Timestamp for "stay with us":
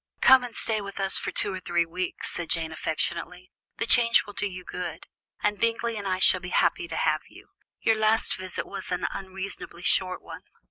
0.57-1.19